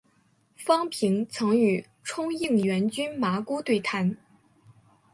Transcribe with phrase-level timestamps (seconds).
[0.55, 4.17] 方平曾与冲应元君麻姑对谈。